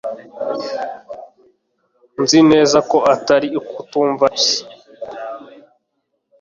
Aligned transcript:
Nzi 2.21 2.39
neza 2.51 2.77
ko 2.89 2.97
atari 3.13 3.47
ukutumva 3.59 4.25
gusa. 4.33 4.61